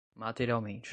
materialmente 0.17 0.89